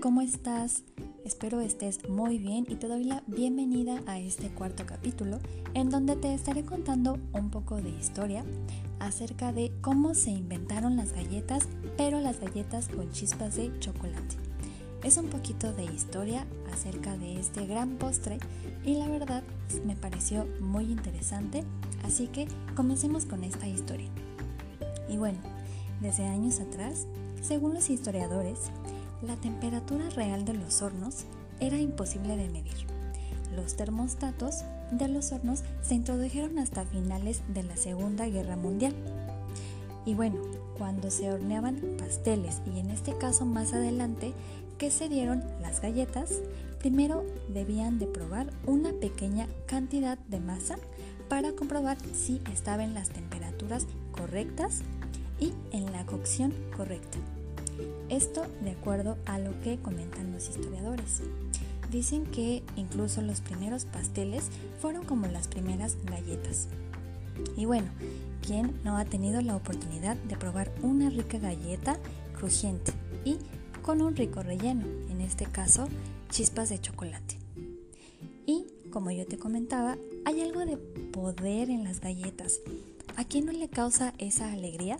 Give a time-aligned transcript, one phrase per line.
[0.00, 0.84] ¿cómo estás?
[1.24, 5.40] Espero estés muy bien y te doy la bienvenida a este cuarto capítulo
[5.74, 8.44] en donde te estaré contando un poco de historia
[9.00, 11.66] acerca de cómo se inventaron las galletas,
[11.96, 14.36] pero las galletas con chispas de chocolate.
[15.02, 18.38] Es un poquito de historia acerca de este gran postre
[18.84, 19.42] y la verdad
[19.84, 21.64] me pareció muy interesante,
[22.04, 24.10] así que comencemos con esta historia.
[25.08, 25.38] Y bueno,
[26.00, 27.06] desde años atrás,
[27.42, 28.70] según los historiadores,
[29.22, 31.24] la temperatura real de los hornos
[31.60, 32.86] era imposible de medir.
[33.54, 38.94] Los termostatos de los hornos se introdujeron hasta finales de la Segunda Guerra Mundial.
[40.06, 40.40] Y bueno,
[40.76, 44.32] cuando se horneaban pasteles y en este caso más adelante
[44.78, 46.40] que se dieron las galletas,
[46.78, 50.78] primero debían de probar una pequeña cantidad de masa
[51.28, 54.82] para comprobar si estaba en las temperaturas correctas
[55.40, 57.18] y en la cocción correcta.
[58.08, 61.20] Esto de acuerdo a lo que comentan los historiadores.
[61.90, 64.44] Dicen que incluso los primeros pasteles
[64.80, 66.68] fueron como las primeras galletas.
[67.56, 67.88] Y bueno,
[68.46, 71.98] ¿quién no ha tenido la oportunidad de probar una rica galleta
[72.36, 72.92] crujiente
[73.24, 73.38] y
[73.82, 74.86] con un rico relleno?
[75.10, 75.86] En este caso,
[76.30, 77.36] chispas de chocolate.
[78.46, 82.60] Y como yo te comentaba, hay algo de poder en las galletas.
[83.16, 84.98] ¿A quién no le causa esa alegría?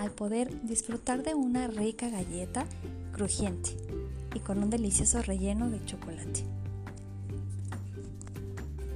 [0.00, 2.64] Al poder disfrutar de una rica galleta
[3.12, 3.76] crujiente
[4.34, 6.42] y con un delicioso relleno de chocolate.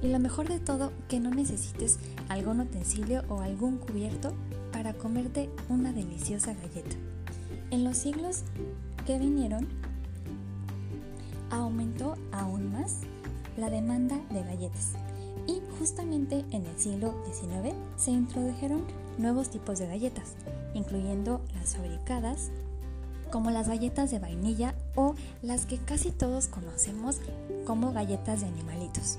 [0.01, 4.33] Y lo mejor de todo, que no necesites algún utensilio o algún cubierto
[4.71, 6.95] para comerte una deliciosa galleta.
[7.69, 8.41] En los siglos
[9.05, 9.67] que vinieron,
[11.51, 13.01] aumentó aún más
[13.57, 14.93] la demanda de galletas.
[15.45, 20.33] Y justamente en el siglo XIX se introdujeron nuevos tipos de galletas,
[20.73, 22.51] incluyendo las fabricadas
[23.31, 27.19] como las galletas de vainilla o las que casi todos conocemos
[27.65, 29.17] como galletas de animalitos.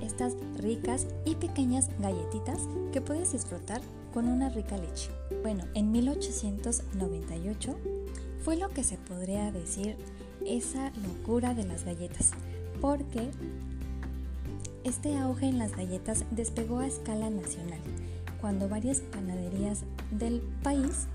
[0.00, 2.60] Estas ricas y pequeñas galletitas
[2.92, 3.80] que puedes disfrutar
[4.14, 5.10] con una rica leche.
[5.42, 7.76] Bueno, en 1898
[8.44, 9.96] fue lo que se podría decir
[10.46, 12.30] esa locura de las galletas,
[12.80, 13.30] porque
[14.84, 17.80] este auge en las galletas despegó a escala nacional
[18.40, 19.80] cuando varias panaderías
[20.10, 21.06] del país,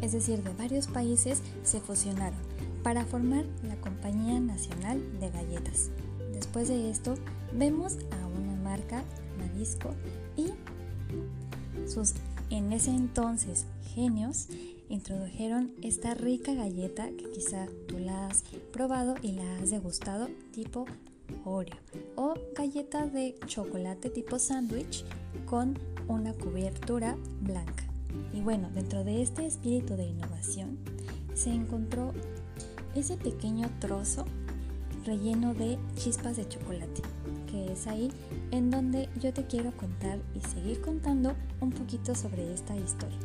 [0.00, 2.38] es decir, de varios países, se fusionaron
[2.82, 5.90] para formar la Compañía Nacional de Galletas.
[6.32, 7.14] Después de esto,
[7.52, 9.04] vemos a una marca,
[9.38, 9.94] Nabisco,
[10.36, 10.50] y
[11.88, 12.14] sus
[12.50, 14.48] en ese entonces genios
[14.88, 20.84] introdujeron esta rica galleta que quizá tú la has probado y la has degustado tipo
[21.44, 21.76] Oreo
[22.16, 25.04] o galleta de chocolate tipo sándwich
[25.46, 25.78] con
[26.08, 27.84] una cobertura blanca.
[28.32, 30.78] Y bueno, dentro de este espíritu de innovación
[31.34, 32.12] se encontró
[32.94, 34.24] ese pequeño trozo
[35.04, 37.02] relleno de chispas de chocolate,
[37.50, 38.10] que es ahí
[38.50, 43.18] en donde yo te quiero contar y seguir contando un poquito sobre esta historia.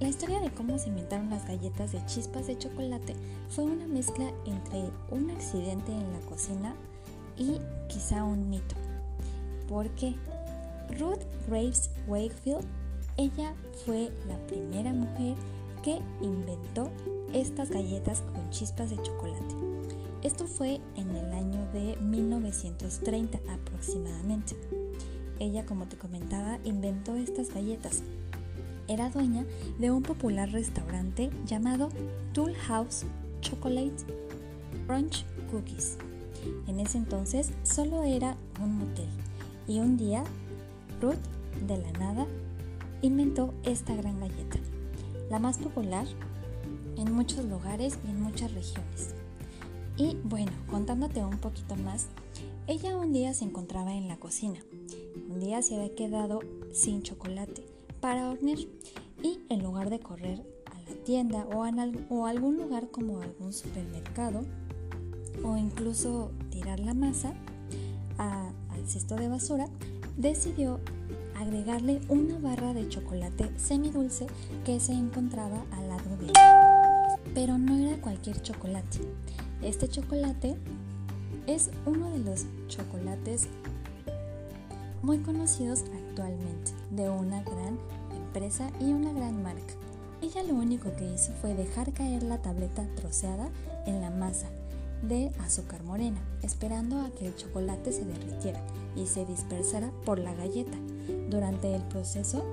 [0.00, 3.14] La historia de cómo se inventaron las galletas de chispas de chocolate
[3.48, 6.74] fue una mezcla entre un accidente en la cocina
[7.38, 8.74] y quizá un mito.
[9.68, 10.14] ¿Por qué?
[10.98, 12.64] Ruth Graves Wakefield,
[13.16, 13.54] ella
[13.84, 15.34] fue la primera mujer
[15.82, 16.90] que inventó
[17.32, 19.54] estas galletas con chispas de chocolate.
[20.22, 24.56] Esto fue en el año de 1930 aproximadamente.
[25.38, 28.02] Ella, como te comentaba, inventó estas galletas.
[28.88, 29.44] Era dueña
[29.78, 31.90] de un popular restaurante llamado
[32.32, 33.04] Tool House
[33.40, 34.04] Chocolate
[34.86, 35.98] Crunch Cookies.
[36.66, 39.08] En ese entonces solo era un motel
[39.66, 40.24] y un día
[41.00, 41.16] Ruth,
[41.66, 42.26] de la nada,
[43.02, 44.58] inventó esta gran galleta,
[45.30, 46.06] la más popular
[46.96, 49.14] en muchos lugares y en muchas regiones.
[49.96, 52.06] Y bueno, contándote un poquito más,
[52.66, 54.60] ella un día se encontraba en la cocina.
[55.28, 56.40] Un día se había quedado
[56.72, 57.64] sin chocolate
[58.00, 58.58] para hornear
[59.22, 64.44] y en lugar de correr a la tienda o a algún lugar como algún supermercado
[65.44, 67.32] o incluso tirar la masa
[68.18, 69.68] al cesto de basura,
[70.16, 70.80] decidió
[71.36, 74.26] agregarle una barra de chocolate semidulce
[74.64, 77.18] que se encontraba al lado de ella.
[77.34, 78.98] Pero no era cualquier chocolate.
[79.62, 80.56] Este chocolate
[81.46, 83.48] es uno de los chocolates
[85.02, 87.78] muy conocidos actualmente de una gran
[88.16, 89.74] empresa y una gran marca.
[90.20, 93.48] Ella lo único que hizo fue dejar caer la tableta troceada
[93.86, 94.48] en la masa
[95.02, 98.60] de azúcar morena, esperando a que el chocolate se derritiera
[98.96, 100.76] y se dispersara por la galleta.
[101.30, 102.44] Durante el proceso,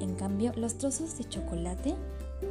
[0.00, 1.94] en cambio, los trozos de chocolate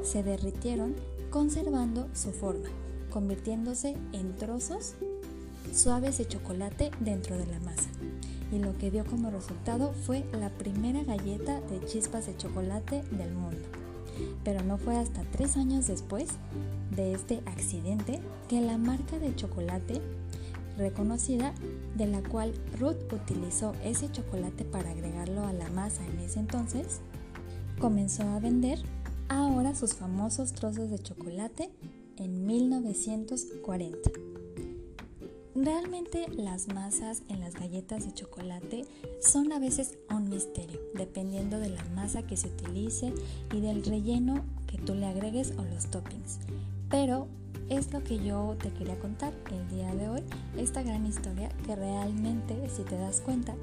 [0.04, 0.96] se derritieron
[1.30, 2.70] conservando su forma,
[3.10, 4.96] convirtiéndose en trozos
[5.74, 7.90] suaves de chocolate dentro de la masa.
[8.52, 13.34] Y lo que dio como resultado fue la primera galleta de chispas de chocolate del
[13.34, 13.83] mundo.
[14.44, 16.28] Pero no fue hasta tres años después
[16.96, 18.20] de este accidente
[18.50, 20.02] que la marca de chocolate
[20.78, 21.54] reconocida
[21.96, 27.00] de la cual Ruth utilizó ese chocolate para agregarlo a la masa en ese entonces,
[27.80, 28.80] comenzó a vender
[29.30, 31.70] ahora sus famosos trozos de chocolate
[32.18, 34.12] en 1940.
[35.64, 38.86] Realmente las masas en las galletas de chocolate
[39.22, 43.14] son a veces un misterio, dependiendo de la masa que se utilice
[43.54, 46.40] y del relleno que tú le agregues o los toppings.
[46.90, 47.28] Pero
[47.70, 50.24] es lo que yo te quería contar el día de hoy,
[50.58, 53.56] esta gran historia que realmente, si te das cuenta,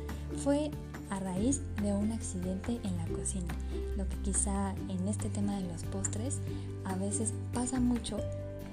[0.43, 0.71] fue
[1.11, 3.55] a raíz de un accidente en la cocina.
[3.99, 6.39] Lo que quizá en este tema de los postres
[6.87, 8.17] a veces pasa mucho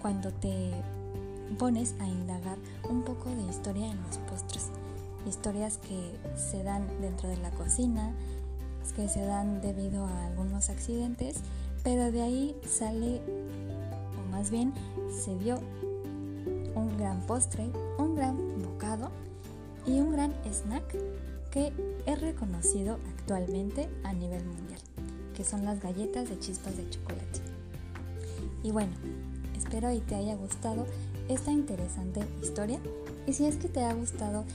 [0.02, 0.72] cuando te
[1.58, 2.58] pones a indagar
[2.90, 4.68] un poco de historia en los postres.
[5.26, 8.14] Historias que se dan dentro de la cocina,
[8.96, 11.38] que se dan debido a algunos accidentes,
[11.84, 13.22] pero de ahí sale,
[14.18, 14.74] o más bien
[15.24, 15.60] se dio
[16.76, 19.10] un gran postre, un gran bocado
[19.86, 20.96] y un gran snack
[21.52, 21.72] que
[22.06, 24.80] es reconocido actualmente a nivel mundial,
[25.36, 27.42] que son las galletas de chispas de chocolate.
[28.64, 28.94] Y bueno,
[29.56, 30.86] espero y te haya gustado
[31.28, 32.80] esta interesante historia
[33.26, 34.46] y si es que te ha gustado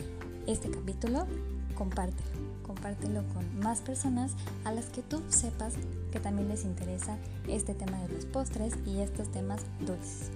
[0.47, 1.27] este capítulo,
[1.75, 2.31] compártelo,
[2.63, 4.33] compártelo con más personas
[4.65, 5.75] a las que tú sepas
[6.11, 7.17] que también les interesa
[7.49, 10.31] este tema de los postres y estos temas dulces.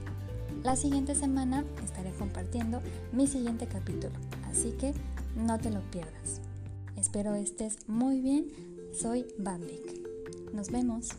[0.63, 2.81] La siguiente semana estaré compartiendo
[3.13, 4.15] mi siguiente capítulo,
[4.51, 4.95] así que
[5.37, 6.41] no te lo pierdas.
[6.97, 8.49] Espero estés muy bien.
[8.93, 10.07] Soy Bambic.
[10.55, 11.11] Nos vemos.